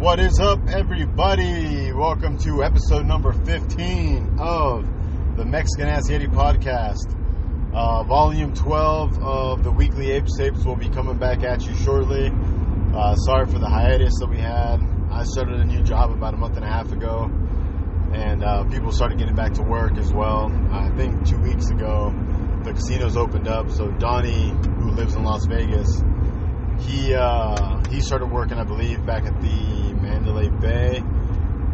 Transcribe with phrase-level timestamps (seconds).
[0.00, 1.92] What is up, everybody?
[1.92, 4.86] Welcome to episode number 15 of
[5.36, 7.14] the Mexican Ass Yeti podcast.
[7.74, 12.32] Uh, volume 12 of the weekly Apes Tapes will be coming back at you shortly.
[12.94, 14.80] Uh, sorry for the hiatus that we had.
[15.12, 17.30] I started a new job about a month and a half ago,
[18.14, 20.50] and uh, people started getting back to work as well.
[20.72, 22.10] I think two weeks ago,
[22.64, 26.02] the casinos opened up, so Donnie, who lives in Las Vegas,
[26.80, 30.96] he uh, he started working, I believe, back at the Mandalay Bay,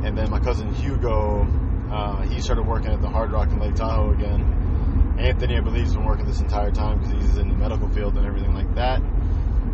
[0.05, 1.47] and then my cousin Hugo,
[1.91, 5.17] uh, he started working at the Hard Rock in Lake Tahoe again.
[5.19, 8.17] Anthony, I believe, has been working this entire time because he's in the medical field
[8.17, 9.01] and everything like that.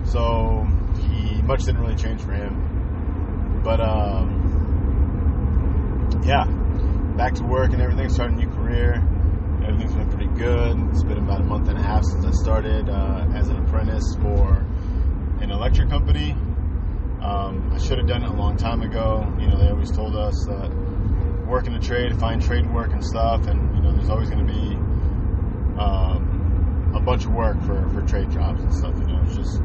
[0.04, 0.66] So
[1.00, 4.42] he much didn't really change for him, but um,
[6.24, 6.44] yeah,
[7.16, 9.02] back to work and everything, starting a new career.
[9.66, 10.76] Everything's been pretty good.
[10.90, 14.16] It's been about a month and a half since I started uh, as an apprentice
[14.20, 14.64] for
[15.42, 16.32] an electric company.
[17.20, 19.26] Um, I should have done it a long time ago.
[19.40, 20.70] You know, they always told us that
[21.46, 24.46] work in the trade, find trade work and stuff, and you know, there's always going
[24.46, 24.76] to be
[25.80, 28.94] um, a bunch of work for, for trade jobs and stuff.
[28.98, 29.60] You know, it's just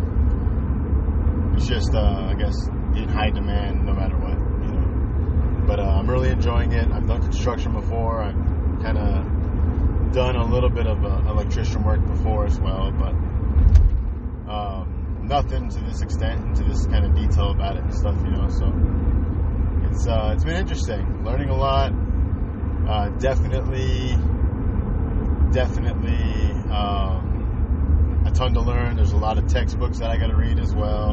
[1.56, 4.38] it's just uh, I guess in high demand no matter what.
[4.66, 6.91] You know, but uh, I'm really enjoying it.
[6.91, 8.23] I've done construction before.
[8.23, 13.14] I've kind of done a little bit of uh, electrician work before as well, but.
[15.28, 18.31] Nothing to this extent and to this kind of detail about it and stuff, you
[18.31, 18.47] know.
[18.47, 18.72] So
[19.89, 21.92] it's uh, it's been interesting, learning a lot.
[22.88, 24.16] Uh, definitely,
[25.52, 28.95] definitely um, a ton to learn.
[28.95, 31.09] There's a lot of textbooks that I got to read as well.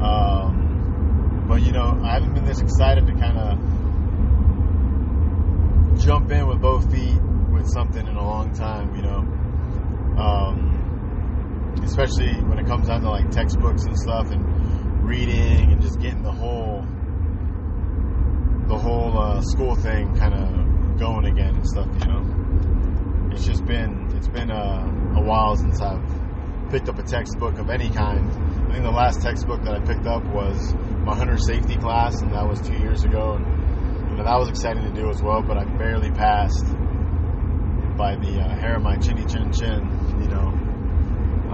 [0.00, 3.58] Um, but you know, I haven't been this excited to kind of
[6.00, 7.20] jump in with both feet
[7.50, 8.96] with something in a long time.
[8.96, 9.18] You know.
[10.18, 10.67] Um,
[11.82, 16.22] especially when it comes down to like textbooks and stuff and reading and just getting
[16.22, 16.84] the whole
[18.68, 23.30] the whole uh, school thing kind of going again and stuff you know?
[23.32, 26.02] It's just been it's been a, a while since I've
[26.70, 28.30] picked up a textbook of any kind.
[28.68, 32.32] I think the last textbook that I picked up was my hunter safety class and
[32.32, 35.42] that was two years ago and you know that was exciting to do as well
[35.42, 36.66] but I barely passed
[37.96, 39.80] by the uh, hair of my chinny chin chin
[40.20, 40.47] you know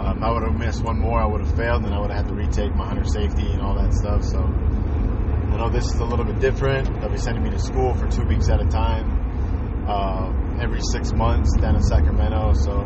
[0.05, 2.27] um, I would have missed one more, I would have failed, and I would have
[2.27, 4.23] had to retake my hunter safety and all that stuff.
[4.23, 7.01] So I know this is a little bit different.
[7.01, 11.13] They'll be sending me to school for two weeks at a time, uh, every six
[11.15, 12.53] months down in Sacramento.
[12.53, 12.81] So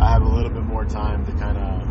[0.00, 1.82] I have a little bit more time to kind of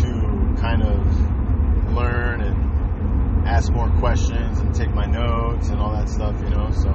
[0.00, 6.08] to kind of learn and ask more questions and take my notes and all that
[6.08, 6.40] stuff.
[6.40, 6.90] You know, so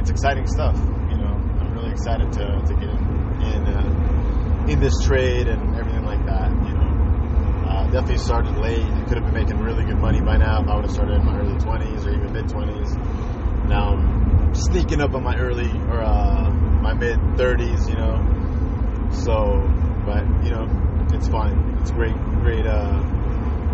[0.00, 0.76] it's exciting stuff.
[1.10, 3.07] You know, I'm really excited to to get in
[3.42, 6.50] in uh, in this trade and everything like that.
[6.50, 8.84] You know, uh, definitely started late.
[8.84, 11.14] I could have been making really good money by now if I would have started
[11.16, 13.68] in my early 20s or even mid 20s.
[13.68, 17.88] Now I'm sneaking up on my early or uh, my mid 30s.
[17.88, 19.62] You know, so
[20.04, 20.66] but you know
[21.12, 21.78] it's fine.
[21.80, 23.00] It's great, great, uh,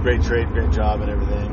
[0.03, 1.51] great trade, great job, and everything.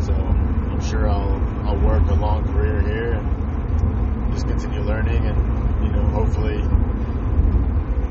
[0.00, 5.84] So I'm sure I'll I'll work a long career here and just continue learning and
[5.84, 6.60] you know hopefully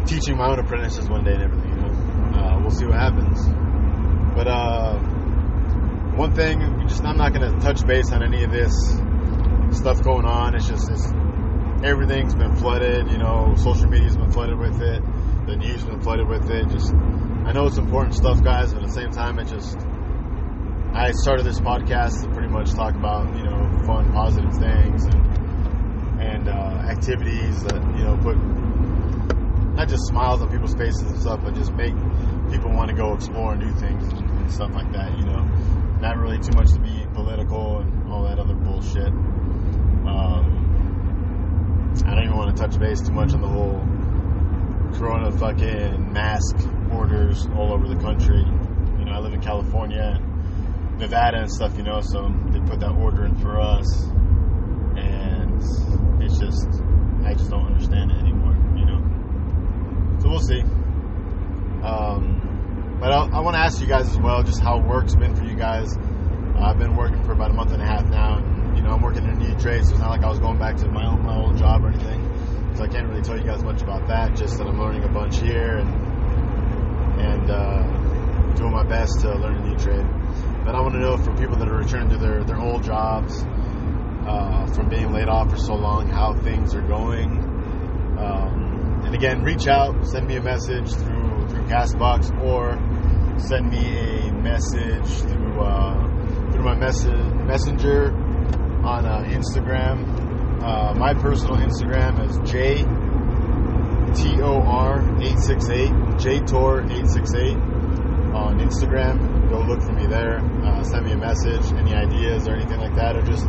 [0.05, 1.69] teaching my own apprentices one day and everything.
[1.69, 3.39] You know, uh, we'll see what happens.
[4.35, 4.99] But uh,
[6.15, 8.73] one thing, just I'm not going to touch base on any of this
[9.71, 10.55] stuff going on.
[10.55, 11.11] It's just it's,
[11.83, 13.11] everything's been flooded.
[13.11, 15.01] You know, social media's been flooded with it.
[15.47, 16.69] The news been flooded with it.
[16.69, 19.77] Just I know it's important stuff, guys, but at the same time, it just
[20.93, 26.21] I started this podcast to pretty much talk about you know fun, positive things and
[26.21, 28.37] and uh, activities that you know put
[29.75, 31.93] not just smiles on people's faces and stuff, but just make
[32.49, 35.17] people want to go explore do things and, and stuff like that.
[35.17, 35.43] You know,
[35.99, 39.07] not really too much to be political and all that other bullshit.
[40.07, 40.65] Um,
[42.05, 43.79] I don't even want to touch base too much on the whole
[44.97, 46.55] Corona fucking mask
[46.91, 48.39] orders all over the country.
[48.99, 51.77] You know, I live in California, and Nevada, and stuff.
[51.77, 54.05] You know, so they put that order in for us,
[54.95, 55.61] and
[56.23, 56.81] it's just
[57.25, 58.54] I just don't understand it anymore.
[60.25, 60.61] So we'll see.
[61.83, 65.35] Um, but I'll, i want to ask you guys as well, just how work's been
[65.35, 65.95] for you guys.
[65.95, 68.89] Uh, I've been working for about a month and a half now, and you know
[68.89, 70.87] I'm working in a new trade, so it's not like I was going back to
[70.87, 72.73] my old, my old job or anything.
[72.75, 74.35] So I can't really tell you guys much about that.
[74.35, 75.89] Just that I'm learning a bunch here and
[77.21, 80.07] and uh, doing my best to learn a new trade.
[80.65, 83.43] But I want to know for people that are returning to their their old jobs
[84.25, 87.29] uh, from being laid off for so long, how things are going.
[88.17, 88.64] Um,
[89.05, 92.73] and again, reach out, send me a message through through Castbox or
[93.39, 93.97] send me
[94.27, 98.11] a message through uh, through my mess- messenger
[98.83, 100.61] on uh, Instagram.
[100.63, 102.77] Uh, my personal Instagram is J
[104.15, 107.57] T O R eight six eight J Tor eight six eight
[108.33, 109.49] on Instagram.
[109.49, 110.39] Go look for me there.
[110.63, 113.47] Uh, send me a message, any ideas or anything like that, or just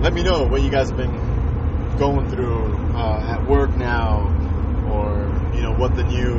[0.00, 1.12] let me know what you guys have been
[1.98, 4.28] going through uh, at work now,
[4.90, 6.34] or you know what the new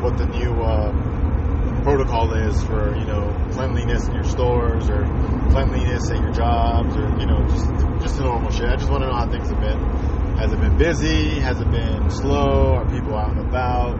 [0.00, 0.92] what the new uh,
[1.82, 5.04] protocol is for you know cleanliness in your stores or
[5.50, 7.66] cleanliness at your jobs or you know just
[8.02, 8.68] just the normal shit.
[8.68, 9.78] I just want to know how things have been.
[10.38, 11.38] Has it been busy?
[11.40, 12.74] Has it been slow?
[12.76, 13.98] Are people out and about?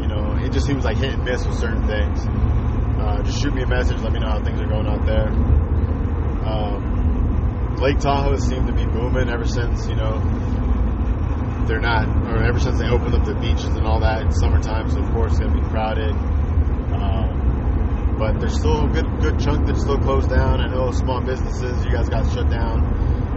[0.00, 2.26] You know, it just seems like hit and miss with certain things.
[2.26, 4.00] Uh, just shoot me a message.
[4.00, 5.28] Let me know how things are going out there.
[6.44, 10.18] Um, Lake Tahoe seemed to be booming ever since you know
[11.66, 14.90] they're not, or ever since they opened up the beaches and all that in summertime.
[14.90, 16.12] So of course it's gonna be crowded.
[16.94, 20.60] Um, but there's still a good good chunk that's still closed down.
[20.60, 22.84] I know small businesses, you guys got shut down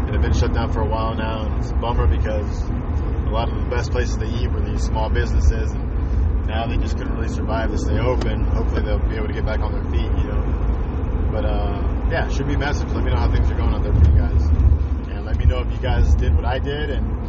[0.06, 3.32] and have been shut down for a while now, and it's a bummer because a
[3.32, 6.98] lot of the best places to eat were these small businesses, and now they just
[6.98, 8.44] couldn't really survive to stay open.
[8.46, 11.30] Hopefully they'll be able to get back on their feet, you know.
[11.32, 12.90] But uh, yeah, me a message.
[12.90, 14.44] Let me know how things are going out there for you guys,
[15.10, 17.23] and let me know if you guys did what I did and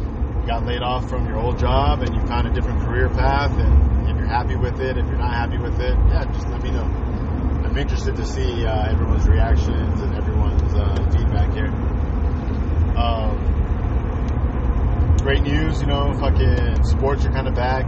[0.45, 4.09] got laid off from your old job and you found a different career path and
[4.09, 6.71] if you're happy with it, if you're not happy with it, yeah, just let me
[6.71, 6.83] know.
[6.83, 11.67] I'm interested to see uh, everyone's reactions and everyone's uh, feedback here.
[12.95, 13.41] Um,
[15.23, 17.85] great news, you know, fucking sports are kind of back.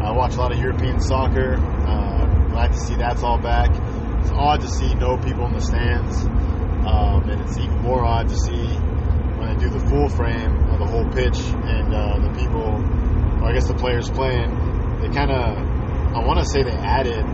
[0.00, 1.56] I watch a lot of European soccer.
[1.56, 3.70] Uh, glad to see that's all back.
[4.20, 6.24] It's odd to see no people in the stands,
[6.86, 8.66] um, and it's even more odd to see
[9.36, 12.64] when they do the full frame whole pitch and uh, the people,
[13.42, 14.50] or I guess the players playing.
[15.00, 15.56] They kind of,
[16.16, 17.24] I want to say they added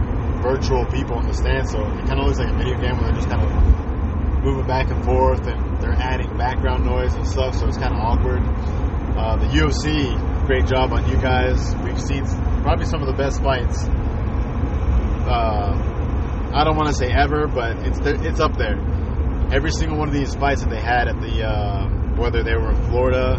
[0.43, 3.09] virtual people in the stands, so it kind of looks like a video game where
[3.09, 7.55] they're just kind of moving back and forth, and they're adding background noise and stuff,
[7.55, 8.43] so it's kind of awkward.
[9.17, 10.12] Uh, the UFC,
[10.47, 11.75] great job on you guys.
[11.83, 12.27] We've seen
[12.62, 13.87] probably some of the best fights.
[15.25, 15.95] Uh,
[16.53, 18.77] I don't want to say ever, but it's it's up there.
[19.53, 22.70] Every single one of these fights that they had at the uh, whether they were
[22.70, 23.34] in Florida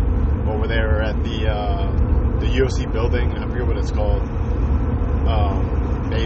[0.48, 1.92] or whether they were at the uh,
[2.40, 4.22] the UFC building, I forget what it's called.
[5.28, 6.26] Um, they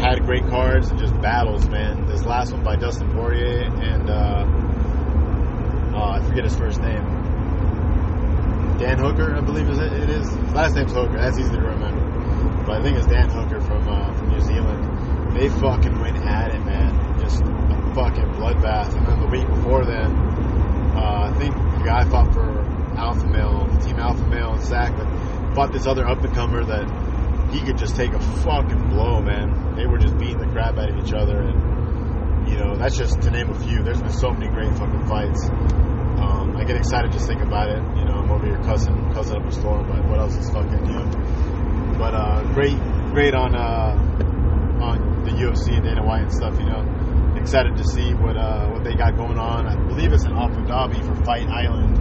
[0.00, 2.06] had great cards and just battles, man.
[2.06, 4.44] This last one by Dustin Poirier and uh,
[5.96, 7.02] uh, I forget his first name.
[8.78, 10.28] Dan Hooker, I believe is it, it is.
[10.28, 11.16] His last name's Hooker.
[11.16, 12.04] That's easy to remember.
[12.66, 15.34] But I think it's Dan Hooker from uh, from New Zealand.
[15.34, 17.18] They fucking went at it, man.
[17.20, 18.94] Just a fucking bloodbath.
[18.96, 20.10] And then the week before then,
[20.96, 21.54] uh, I think
[21.86, 22.42] guy fought for
[22.98, 27.52] Alpha Male, Team Alpha Male and Sack, but fought this other up and comer that
[27.52, 29.76] he could just take a fucking blow, man.
[29.76, 33.22] They were just beating the crap out of each other, and you know that's just
[33.22, 33.84] to name a few.
[33.84, 35.48] There's been so many great fucking fights.
[35.48, 37.78] Um, I get excited just think about it.
[37.98, 40.82] You know, I'm over here cussing, cussing up a storm, but what else is fucking
[40.82, 41.98] new?
[41.98, 42.76] But uh, great,
[43.14, 43.94] great on uh,
[44.82, 46.58] on the UFC and Dana White and stuff.
[46.58, 46.82] You know,
[47.46, 49.68] excited to see what uh, what they got going on.
[49.68, 51.96] I believe it's in Abu Dhabi for Fight Island,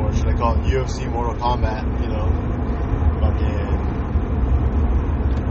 [0.00, 1.84] or should I call it UFC Mortal Kombat?
[2.02, 2.26] You know,
[3.22, 3.78] fucking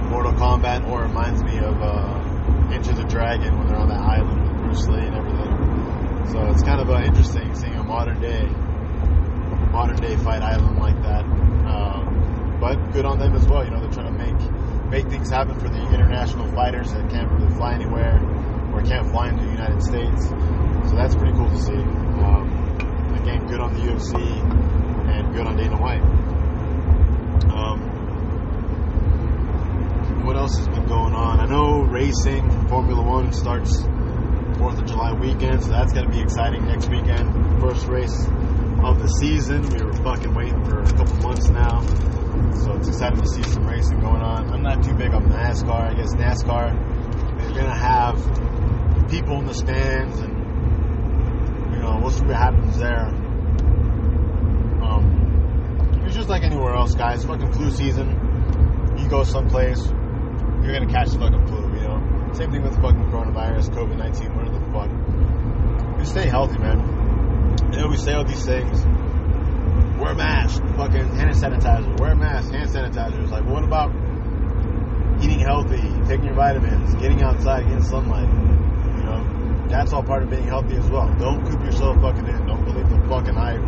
[0.09, 4.52] Mortal Kombat, or reminds me of uh, Enter the Dragon when they're on that island
[4.52, 6.28] with Bruce Lee and everything.
[6.33, 8.44] So it's kind of uh, interesting seeing a modern day
[9.71, 11.23] modern day fight island like that.
[11.23, 13.63] Um, but good on them as well.
[13.63, 14.35] You know, they're trying to make
[14.90, 18.19] make things happen for the international fighters that can't really fly anywhere
[18.83, 20.28] or can't fly into the United States.
[20.90, 21.73] So that's pretty cool to see.
[21.73, 26.02] Um, again, good on the UFC and good on Dana White.
[27.52, 27.80] Um,
[30.25, 31.40] what else has been going on?
[31.40, 33.83] I know racing for Formula One starts
[34.57, 37.59] Fourth of July weekend, so that's gonna be exciting next weekend.
[37.59, 38.28] First race
[38.83, 39.68] of the season.
[39.69, 41.81] We were fucking waiting for a couple months now,
[42.54, 44.54] so it's exciting to see some racing going on.
[44.54, 45.92] I'm not too big on NASCAR.
[45.92, 46.71] I guess NASCAR
[47.40, 48.16] they're gonna have
[49.14, 50.34] people in the stands, and
[51.72, 53.06] you know we'll see what happens there.
[54.82, 57.24] Um, it's just like anywhere else, guys.
[57.24, 58.10] Fucking flu season.
[58.98, 61.62] You go someplace, you're gonna catch the fucking flu.
[61.76, 62.32] You know.
[62.34, 66.00] Same thing with fucking coronavirus, COVID 19, whatever the fuck.
[66.00, 66.80] Just stay healthy, man.
[67.72, 68.84] You know, we say all these things.
[70.02, 73.22] Wear mask, fucking hand sanitizer, wear mask, hand sanitizer.
[73.22, 73.92] It's like, what about
[75.24, 78.63] eating healthy, taking your vitamins, getting outside, getting sunlight?
[79.70, 81.14] That's all part of being healthy as well.
[81.20, 82.46] Don't coop yourself fucking in.
[82.46, 83.62] Don't believe the fucking hype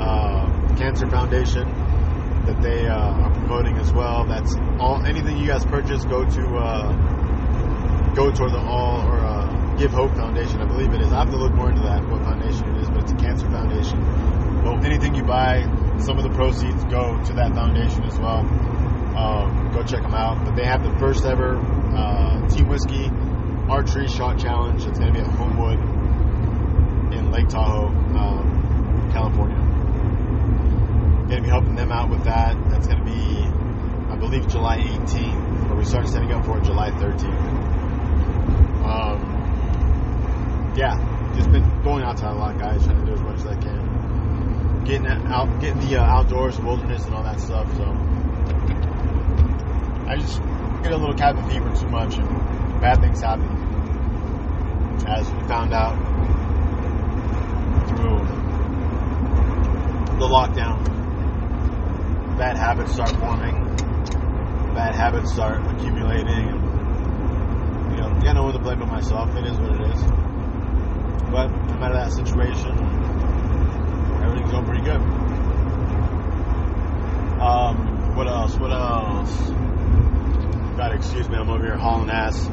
[0.01, 1.67] uh, cancer foundation
[2.45, 4.25] that they uh, are promoting as well.
[4.25, 5.05] That's all.
[5.05, 10.11] Anything you guys purchase, go to uh, go toward the All or uh, Give Hope
[10.15, 10.61] Foundation.
[10.61, 11.13] I believe it is.
[11.13, 13.47] I have to look more into that what foundation it is, but it's a cancer
[13.49, 13.99] foundation.
[14.63, 15.63] Well, anything you buy,
[15.97, 18.39] some of the proceeds go to that foundation as well.
[19.15, 20.43] Um, go check them out.
[20.45, 23.09] But they have the first ever uh, Team Whiskey
[23.69, 24.85] archery shot challenge.
[24.85, 25.79] It's going to be at Homewood
[27.13, 29.60] in Lake Tahoe, um, California.
[31.31, 32.57] Going to be helping them out with that.
[32.69, 33.45] That's going to be,
[34.11, 37.23] I believe, July 18th, but we start setting up for it July 13th.
[38.83, 42.83] Um, yeah, just been going outside a lot, guys.
[42.83, 44.83] Trying to do as much as I can.
[44.83, 47.73] Getting out, getting the uh, outdoors, wilderness, and all that stuff.
[47.77, 47.85] So
[50.09, 50.37] I just
[50.83, 52.27] get a little cabin fever too much, and
[52.81, 53.47] bad things happen.
[55.07, 55.95] As we found out
[57.87, 58.19] through
[60.19, 61.00] the lockdown,
[62.37, 63.55] bad habits start forming,
[64.73, 69.35] bad habits start accumulating, and you know, I know what to blame but myself.
[69.35, 70.01] It is what it is.
[71.31, 72.71] But I'm out of that situation.
[74.23, 75.01] Everything's going pretty good.
[77.41, 78.55] Um, what else?
[78.57, 79.49] What else?
[80.77, 82.47] God, excuse me, I'm over here hauling ass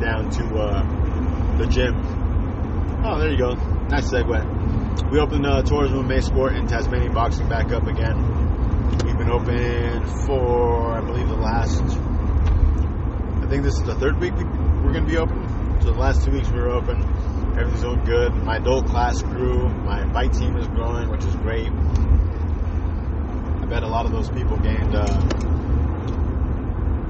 [0.00, 1.94] down to uh, the gym.
[3.04, 3.54] Oh, there you go.
[3.88, 5.10] Nice segue.
[5.10, 8.47] We opened uh, Tourism May Sport and Tasmanian Boxing back up again.
[9.04, 11.82] We've been open for, I believe, the last.
[11.82, 15.80] I think this is the third week we're going to be open.
[15.80, 17.02] So the last two weeks we were open.
[17.58, 18.32] Everything's going good.
[18.34, 19.68] My adult class grew.
[19.68, 21.68] My fight team is growing, which is great.
[21.68, 24.94] I bet a lot of those people gained.
[24.94, 25.04] Uh,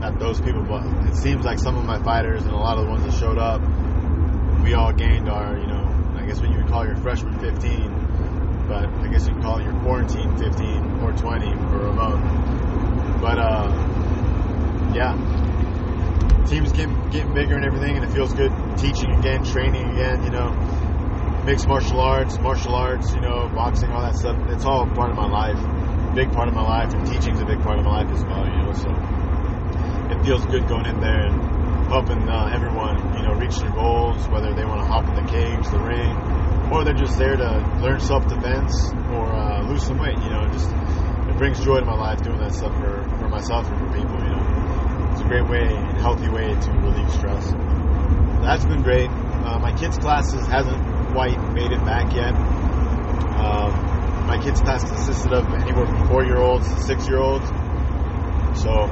[0.00, 2.84] not those people, but it seems like some of my fighters and a lot of
[2.84, 3.60] the ones that showed up,
[4.62, 7.97] we all gained our, you know, I guess what you would call your freshman 15,
[8.68, 12.20] but I guess you can call it your quarantine 15 or 20 for remote.
[13.20, 13.72] But, uh,
[14.94, 15.16] yeah,
[16.46, 20.30] team's getting, getting bigger and everything, and it feels good teaching again, training again, you
[20.30, 20.50] know,
[21.44, 24.36] mixed martial arts, martial arts, you know, boxing, all that stuff.
[24.50, 25.58] It's all part of my life,
[26.14, 28.44] big part of my life, and teaching's a big part of my life as well,
[28.44, 28.90] you know, so
[30.12, 34.28] it feels good going in there and helping uh, everyone, you know, reach their goals,
[34.28, 36.12] whether they want to hop in the cage, the ring,
[36.70, 40.18] or they're just there to learn self-defense or uh, lose some weight.
[40.18, 43.66] You know, just it brings joy to my life doing that stuff for, for myself
[43.68, 44.18] and for people.
[44.20, 47.52] You know, it's a great way and healthy way to relieve stress.
[48.42, 49.10] That's been great.
[49.10, 50.78] Uh, my kids' classes hasn't
[51.12, 52.34] quite made it back yet.
[53.38, 57.46] Um, my kids' class consisted of anywhere from four-year-olds to six-year-olds.
[58.60, 58.88] So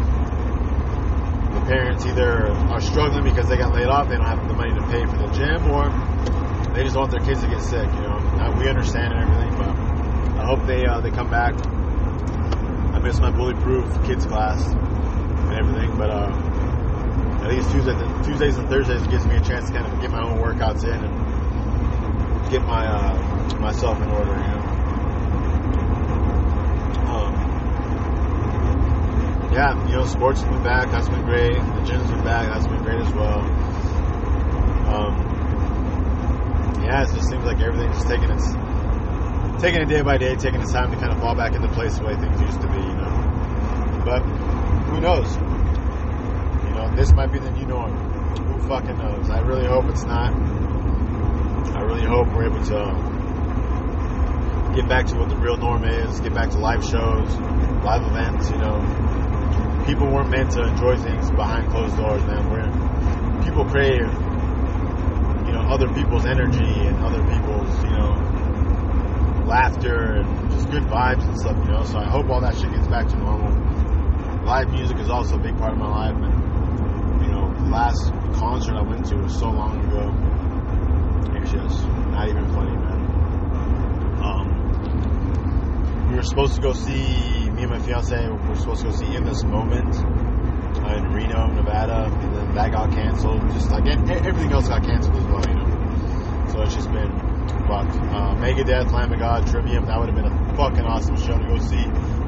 [1.53, 4.73] the parents either are struggling because they got laid off, they don't have the money
[4.75, 5.91] to pay for the gym, or
[6.77, 7.87] they just want their kids to get sick.
[7.87, 9.71] You know, uh, we understand and everything, but
[10.39, 11.55] I hope they uh, they come back.
[12.95, 16.31] I miss my bully-proof kids class and everything, but uh,
[17.43, 20.23] at least Tuesdays, Tuesdays and Thursdays gives me a chance to kind of get my
[20.23, 24.33] own workouts in and get my uh, myself in order.
[24.33, 24.63] You know.
[27.09, 27.33] Um,
[29.51, 30.91] yeah, you know, sports has been back.
[30.91, 31.55] That's been great.
[31.55, 32.53] The gym's been back.
[32.53, 33.41] That's been great as well.
[34.93, 35.36] Um,
[36.87, 38.47] yeah, it just seems like everything's just taking its
[39.61, 41.99] taking it day by day, taking its time to kind of fall back into place
[41.99, 42.79] the way things used to be.
[42.79, 44.23] You know, but
[44.87, 45.35] who knows?
[45.35, 47.91] You know, this might be the new norm.
[47.91, 49.31] Who fucking knows?
[49.31, 50.33] I really hope it's not.
[51.75, 53.17] I really hope we're able to
[54.77, 57.35] get back to what the real norm is, get back to live shows,
[57.83, 58.79] live events, you know.
[59.87, 62.51] People weren't meant to enjoy things behind closed doors, man.
[62.51, 64.07] We're, people crave,
[65.69, 68.15] other people's energy and other people's, you know,
[69.47, 71.85] laughter and just good vibes and stuff, you know.
[71.85, 73.53] So I hope all that shit gets back to normal.
[74.45, 78.75] Live music is also a big part of my life, and you know, last concert
[78.77, 80.13] I went to was so long ago.
[81.41, 83.01] It's just not even funny, man.
[84.23, 88.17] Um, we were supposed to go see me and my fiance.
[88.29, 92.55] We were supposed to go see in this moment uh, in Reno, Nevada, and then
[92.55, 93.41] that got canceled.
[93.53, 95.67] Just like everything else got canceled as well, you know.
[96.57, 97.13] So it's just been
[97.69, 97.97] fucked.
[97.97, 99.85] Uh, Megadeth, Lamb of God, Trivium.
[99.85, 101.85] That would have been a fucking awesome show to go see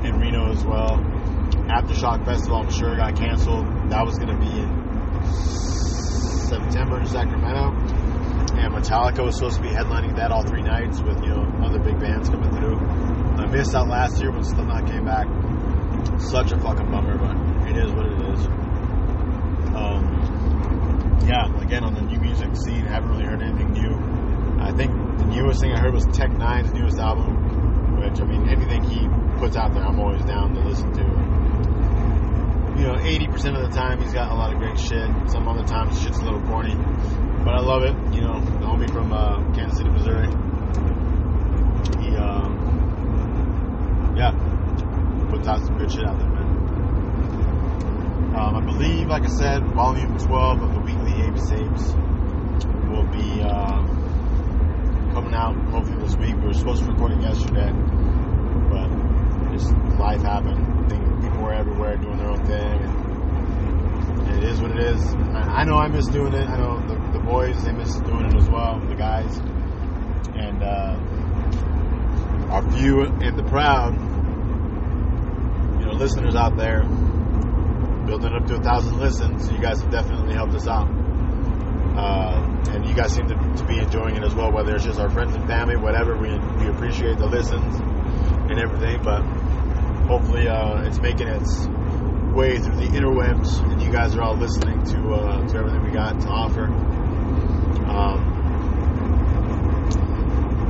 [0.07, 0.99] in Reno as well.
[1.73, 3.65] Aftershock Festival, I'm sure got canceled.
[3.89, 4.69] That was going to be in
[6.45, 7.73] September in Sacramento.
[8.61, 11.79] And Metallica was supposed to be headlining that all three nights with, you know, other
[11.79, 12.77] big bands coming through.
[12.77, 15.27] I missed out last year when Slipknot came back.
[16.21, 17.35] Such a fucking bummer, but
[17.71, 18.58] it is what it is.
[21.31, 23.95] Um, yeah, again, on the new music scene, haven't really heard anything new.
[24.63, 28.49] I think the newest thing I heard was Tech N9ne's newest album, which, I mean,
[28.49, 29.07] anything he
[29.39, 31.03] puts out there, I'm always down to listen to.
[32.81, 35.09] You know, 80% of the time he's got a lot of great shit.
[35.31, 36.75] Some other times shit's a little corny.
[37.45, 38.15] But I love it.
[38.15, 40.29] You know, the homie from uh, Kansas City, Missouri.
[42.01, 42.49] He, uh,
[44.17, 44.33] yeah,
[45.29, 46.49] puts out some good shit out there, man.
[48.39, 50.81] Um, I believe, like I said, volume 12 of the
[51.53, 51.95] Apes
[52.91, 53.83] will be uh,
[55.13, 56.35] coming out hopefully this week.
[56.37, 57.71] We were supposed to record it yesterday,
[58.71, 58.89] but
[59.53, 60.85] just life happened.
[60.85, 62.83] I think people were everywhere doing their own thing.
[64.27, 65.15] And it is what it is.
[65.15, 66.49] I know I miss doing it.
[66.49, 69.39] I know the, the boys, they miss doing it as well, the guys.
[70.35, 70.97] And uh,
[72.51, 73.95] our few and the proud,
[75.81, 76.83] you know, listeners out there,
[78.07, 79.51] building up to a thousand listens.
[79.51, 80.89] You guys have definitely helped us out.
[81.99, 85.01] Uh, and you guys seem to, to, be enjoying it as well, whether it's just
[85.01, 86.17] our friends and family, whatever.
[86.17, 86.29] We,
[86.63, 87.75] we appreciate the listens
[88.51, 89.23] and everything, but
[90.07, 91.67] hopefully uh, it's making its
[92.37, 95.91] way through the interwebs, and you guys are all listening to uh, to everything we
[95.91, 96.67] got to offer.
[97.91, 98.39] Um,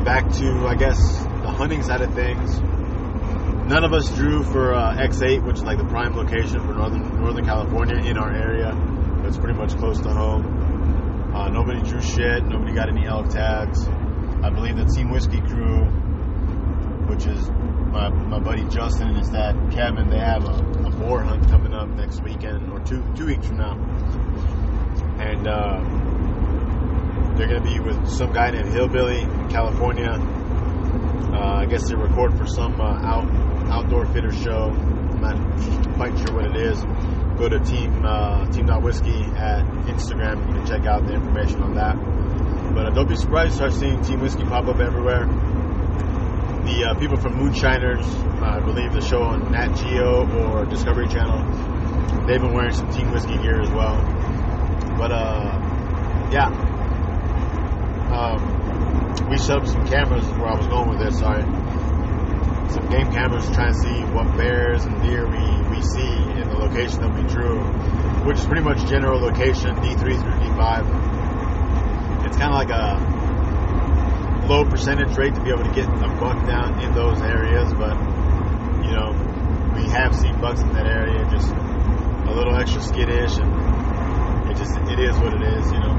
[0.05, 2.59] back to, I guess, the hunting side of things.
[3.69, 7.21] None of us drew for uh, X8, which is like the prime location for northern
[7.21, 8.73] Northern California in our area.
[9.27, 10.58] It's pretty much close to home.
[11.35, 12.45] Uh, nobody drew shit.
[12.45, 13.87] Nobody got any elk tags.
[14.43, 15.85] I believe the Team Whiskey crew,
[17.07, 21.23] which is my, my buddy Justin and his dad Kevin, they have a, a boar
[21.23, 23.75] hunt coming up next weekend or two two weeks from now,
[25.19, 25.81] and uh,
[27.37, 30.11] they're going to be with some guy named Hillbilly in California.
[31.33, 33.29] Uh, I guess they record for some uh, out
[33.71, 34.71] outdoor fitter show.
[34.71, 36.79] I'm not quite sure what it is.
[37.39, 40.47] Go to team uh, team.whiskey at Instagram.
[40.49, 41.97] You can check out the information on that.
[42.75, 45.27] But uh, don't be surprised to start seeing Team Whiskey pop up everywhere
[46.69, 48.05] the uh, people from Moonshiners,
[48.43, 51.41] uh, I believe the show on Nat Geo or Discovery Channel,
[52.27, 53.97] they've been wearing some Team Whiskey gear as well.
[54.99, 55.59] But uh,
[56.31, 56.49] yeah,
[58.13, 61.19] um, we set up some cameras where I was going with this.
[61.19, 61.43] Sorry,
[62.71, 66.49] some game cameras to try and see what bears and deer we we see in
[66.49, 67.61] the location that we drew,
[68.27, 72.27] which is pretty much general location D3 through D5.
[72.27, 76.47] It's kind of like a low percentage rate to be able to get a buck
[76.47, 77.97] down in those areas, but
[78.85, 79.13] you know,
[79.77, 84.77] we have seen bucks in that area just a little extra skittish, and it just
[84.91, 85.95] it is what it is, you know.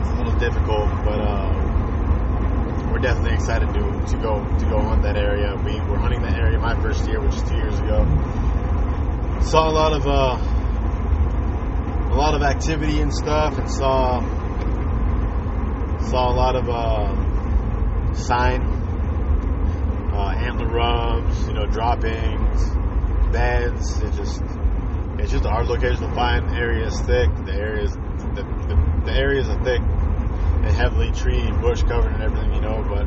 [0.00, 1.57] It's a little difficult, but uh,
[2.98, 3.80] we're definitely excited to
[4.10, 5.54] to go to go hunt that area.
[5.64, 8.04] We were hunting that area my first year, which is two years ago.
[9.40, 10.36] Saw a lot of uh,
[12.12, 14.20] a lot of activity and stuff, and saw
[16.10, 18.62] saw a lot of uh, sign,
[20.12, 22.70] uh, antler rubs, you know, droppings,
[23.30, 24.02] beds.
[24.02, 24.42] It just
[25.18, 26.50] it's just a hard location to find.
[26.50, 27.30] The area is thick.
[27.46, 29.82] The areas the, the, the areas are thick
[30.78, 32.86] heavily tree and bush covered and everything, you know.
[32.88, 33.06] But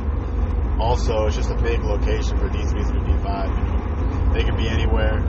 [0.80, 3.48] also, it's just a big location for D3 through D5.
[3.48, 5.20] You know, they can be anywhere.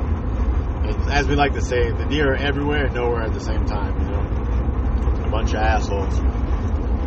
[1.09, 3.99] As we like to say, the deer are everywhere and nowhere at the same time.
[4.01, 6.19] You know, a bunch of assholes.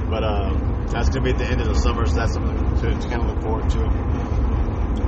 [0.10, 0.54] But uh,
[0.88, 3.10] that's going to be at the end of the summer, so that's something to, to,
[3.10, 3.80] kind of look forward to.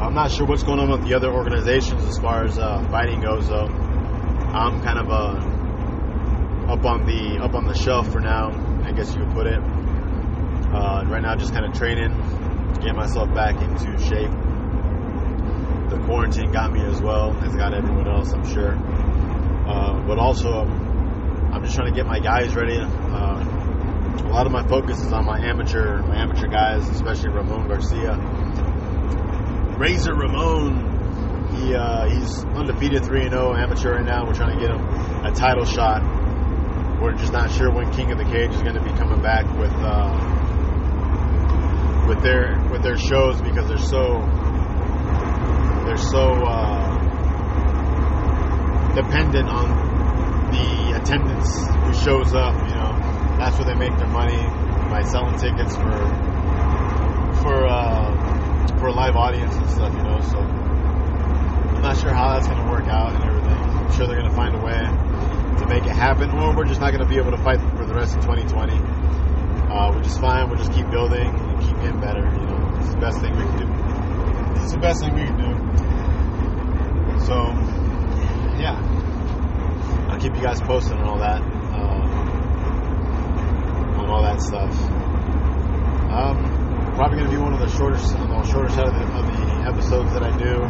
[0.02, 3.22] I'm not sure what's going on with the other organizations as far as uh, fighting
[3.22, 3.68] goes, though.
[3.68, 8.52] I'm kind of uh, up on the up on the shelf for now,
[8.84, 9.60] I guess you could put it.
[10.74, 12.12] Uh, right now, just kind of training,
[12.82, 14.32] get myself back into shape.
[15.90, 17.36] The quarantine got me as well.
[17.44, 18.74] It's got everyone else, I'm sure.
[18.76, 22.78] Uh, but also, um, I'm just trying to get my guys ready.
[22.80, 23.44] Uh,
[24.26, 28.18] a lot of my focus is on my amateur, my amateur guys, especially Ramon Garcia.
[29.78, 34.26] Razor Ramon, he uh, he's undefeated 3 0 amateur right now.
[34.26, 34.84] We're trying to get him
[35.26, 36.04] a title shot.
[37.02, 39.46] We're just not sure when King of the Cage is going to be coming back
[39.58, 40.27] with uh,
[42.08, 44.22] with their with their shows because they're so
[45.86, 46.98] they're so uh,
[48.96, 52.56] dependent on the attendance who shows up.
[52.56, 52.92] You know,
[53.38, 54.38] that's where they make their money
[54.90, 55.92] by selling tickets for
[57.44, 59.94] for uh, for a live audience and stuff.
[59.94, 63.52] You know, so I'm not sure how that's going to work out and everything.
[63.52, 64.80] I'm sure they're going to find a way
[65.60, 67.86] to make it happen, or we're just not going to be able to fight for
[67.86, 68.74] the rest of 2020.
[69.68, 70.48] Uh, which is fine.
[70.48, 71.28] We'll just keep building
[71.62, 72.24] keep getting better.
[72.24, 74.62] You know, it's the best thing we can do.
[74.62, 75.52] It's the best thing we can do.
[77.26, 77.36] So,
[78.60, 78.78] yeah,
[80.10, 81.42] I'll keep you guys posted on all that.
[81.42, 81.98] Uh,
[84.08, 84.72] and all that stuff.
[86.10, 89.26] Um, probably to be one of the shortest, on the shorter side of the, of
[89.28, 90.64] the episodes that I do.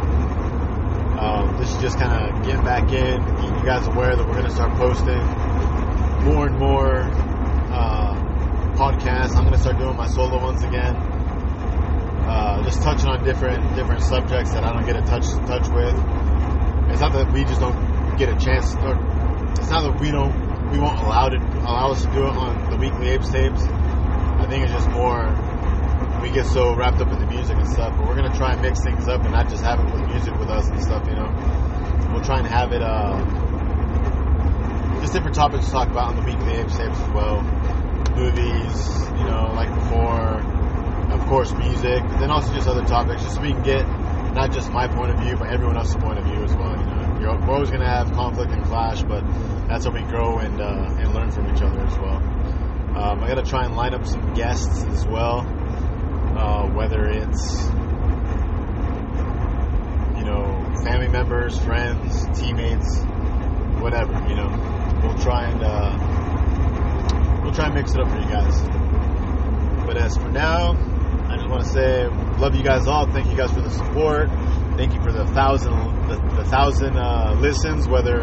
[1.19, 4.41] Um, this is just kind of getting back in, getting you guys aware that we're
[4.41, 5.21] to start posting
[6.26, 7.26] more and more uh,
[8.77, 9.35] podcasts.
[9.35, 10.95] I'm to start doing my solo ones again.
[12.29, 15.97] Uh, just touching on different different subjects that I don't get a touch touch with.
[16.91, 17.75] It's not that we just don't
[18.17, 18.93] get a chance, or
[19.57, 22.69] it's not that we don't we won't allow to allow us to do it on
[22.69, 23.63] the weekly Apes tapes.
[23.63, 25.33] I think it's just more
[26.21, 27.97] we get so wrapped up in the music and stuff.
[27.97, 30.37] But we're gonna try and mix things up and not just have it with music
[30.37, 31.07] with us and stuff.
[31.07, 31.33] You know,
[32.13, 33.17] we'll try and have it uh,
[35.01, 37.41] just different topics to talk about on the weekly Apes tapes as well.
[38.17, 38.77] Movies,
[39.17, 40.41] you know, like before.
[41.08, 43.86] Of course, music, but then also just other topics, just so we can get
[44.34, 46.77] not just my point of view, but everyone else's point of view as well.
[46.77, 49.21] You know, You're, we're always going to have conflict and clash, but
[49.67, 52.17] that's how we grow and uh, and learn from each other as well.
[52.97, 55.39] Um, I got to try and line up some guests as well,
[56.38, 57.63] uh, whether it's
[60.17, 63.01] you know family members, friends, teammates,
[63.80, 64.13] whatever.
[64.27, 65.97] You know, we'll try and uh,
[67.47, 68.62] we'll try and mix it up for you guys.
[69.88, 70.73] But as for now,
[71.29, 72.07] I just want to say
[72.39, 73.10] love you guys all.
[73.10, 74.27] Thank you guys for the support.
[74.75, 75.71] Thank you for the thousand
[76.10, 78.19] the, the thousand uh, listens, whether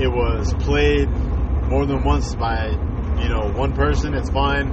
[0.00, 1.10] it was played
[1.66, 2.68] more than once by
[3.20, 4.70] you know one person, it's fine.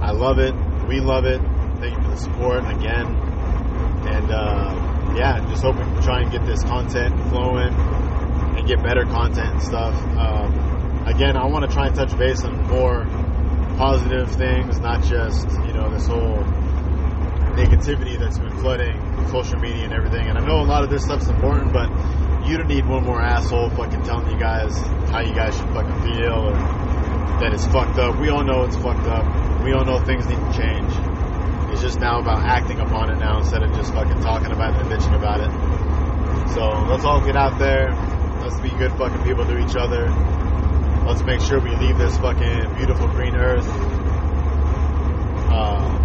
[0.00, 0.54] I love it.
[0.86, 1.40] We love it.
[1.80, 3.06] Thank you for the support again.
[4.06, 9.02] And uh, yeah, just hoping to try and get this content flowing and get better
[9.06, 9.94] content and stuff.
[10.16, 10.71] Um,
[11.06, 13.06] again, I want to try and touch base on more
[13.76, 16.42] positive things, not just you know this whole
[17.56, 20.26] negativity that's been flooding social media and everything.
[20.28, 21.88] And I know a lot of this stuff's important, but
[22.46, 24.76] you don't need one more asshole fucking telling you guys
[25.10, 26.54] how you guys should fucking feel or
[27.40, 28.18] that it's fucked up.
[28.20, 29.64] We all know it's fucked up.
[29.64, 30.92] We all know things need to change.
[31.72, 34.82] It's just now about acting upon it now instead of just fucking talking about it
[34.82, 35.50] and bitching about it.
[36.54, 37.90] So let's all get out there.
[38.42, 40.06] Let's be good fucking people to each other.
[41.06, 43.66] Let's make sure we leave this fucking beautiful green earth
[45.50, 46.02] uh,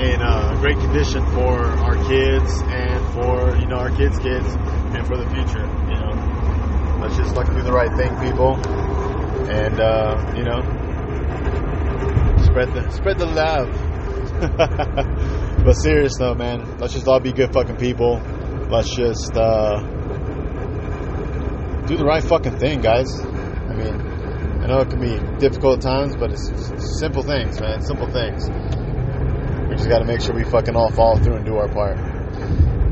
[0.00, 5.06] in a great condition for our kids and for you know our kids' kids and
[5.06, 5.64] for the future.
[5.88, 8.56] You know, let's just fucking do the right thing, people,
[9.48, 10.60] and uh, you know,
[12.42, 13.68] spread the spread the love.
[15.64, 18.20] but serious though, man, let's just all be good fucking people.
[18.68, 19.80] Let's just uh,
[21.86, 23.08] do the right fucking thing, guys.
[23.70, 23.94] I mean,
[24.62, 26.50] I know it can be difficult times, but it's,
[26.98, 27.80] simple things, man.
[27.82, 28.48] Simple things.
[29.68, 31.96] We just got to make sure we fucking all follow through and do our part.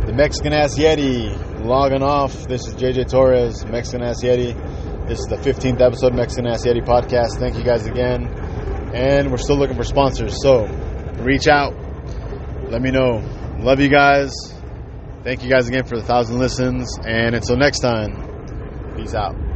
[0.07, 2.47] The Mexican Ass Yeti logging off.
[2.47, 4.55] This is JJ Torres, Mexican Ass Yeti.
[5.09, 7.39] This is the 15th episode of Mexican Ass Yeti podcast.
[7.39, 8.29] Thank you guys again.
[8.95, 10.41] And we're still looking for sponsors.
[10.41, 10.67] So
[11.19, 11.75] reach out.
[12.71, 13.23] Let me know.
[13.59, 14.33] Love you guys.
[15.25, 16.99] Thank you guys again for the thousand listens.
[17.05, 19.48] And until next time, peace out.